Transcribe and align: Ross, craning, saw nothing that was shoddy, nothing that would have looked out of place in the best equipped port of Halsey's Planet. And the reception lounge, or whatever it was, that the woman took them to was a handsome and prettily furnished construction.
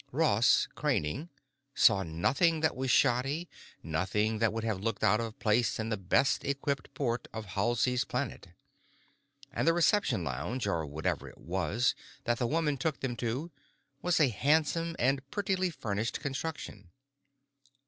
Ross, 0.11 0.67
craning, 0.73 1.29
saw 1.75 2.01
nothing 2.01 2.61
that 2.61 2.75
was 2.75 2.89
shoddy, 2.89 3.47
nothing 3.83 4.39
that 4.39 4.51
would 4.51 4.63
have 4.63 4.79
looked 4.81 5.03
out 5.03 5.21
of 5.21 5.37
place 5.37 5.77
in 5.77 5.89
the 5.89 5.95
best 5.95 6.43
equipped 6.43 6.91
port 6.95 7.27
of 7.31 7.45
Halsey's 7.45 8.03
Planet. 8.03 8.47
And 9.53 9.67
the 9.67 9.73
reception 9.73 10.23
lounge, 10.23 10.65
or 10.65 10.87
whatever 10.87 11.29
it 11.29 11.37
was, 11.37 11.93
that 12.23 12.39
the 12.39 12.47
woman 12.47 12.77
took 12.77 13.01
them 13.01 13.15
to 13.17 13.51
was 14.01 14.19
a 14.19 14.29
handsome 14.29 14.95
and 14.97 15.21
prettily 15.29 15.69
furnished 15.69 16.19
construction. 16.19 16.89